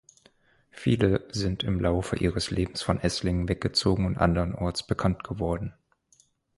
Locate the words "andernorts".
4.17-4.81